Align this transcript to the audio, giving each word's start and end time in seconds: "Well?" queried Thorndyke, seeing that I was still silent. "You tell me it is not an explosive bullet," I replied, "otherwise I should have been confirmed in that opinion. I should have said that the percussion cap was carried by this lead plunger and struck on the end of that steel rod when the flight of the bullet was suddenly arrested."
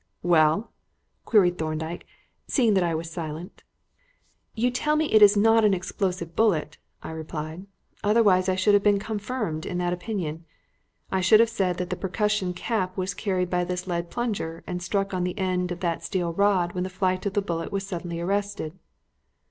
"Well?" 0.23 0.71
queried 1.25 1.59
Thorndyke, 1.59 2.07
seeing 2.47 2.73
that 2.73 2.81
I 2.83 2.95
was 2.95 3.05
still 3.11 3.23
silent. 3.23 3.61
"You 4.55 4.71
tell 4.71 4.95
me 4.95 5.05
it 5.11 5.21
is 5.21 5.37
not 5.37 5.63
an 5.63 5.75
explosive 5.75 6.35
bullet," 6.35 6.79
I 7.03 7.11
replied, 7.11 7.67
"otherwise 8.03 8.49
I 8.49 8.55
should 8.55 8.73
have 8.73 8.81
been 8.81 8.97
confirmed 8.97 9.63
in 9.63 9.77
that 9.77 9.93
opinion. 9.93 10.45
I 11.11 11.21
should 11.21 11.39
have 11.39 11.51
said 11.51 11.77
that 11.77 11.91
the 11.91 11.95
percussion 11.95 12.55
cap 12.55 12.97
was 12.97 13.13
carried 13.13 13.51
by 13.51 13.63
this 13.63 13.85
lead 13.85 14.09
plunger 14.09 14.63
and 14.65 14.81
struck 14.81 15.13
on 15.13 15.23
the 15.23 15.37
end 15.37 15.71
of 15.71 15.81
that 15.81 16.03
steel 16.03 16.33
rod 16.33 16.73
when 16.73 16.83
the 16.83 16.89
flight 16.89 17.23
of 17.27 17.33
the 17.33 17.39
bullet 17.43 17.71
was 17.71 17.85
suddenly 17.85 18.19
arrested." 18.19 18.73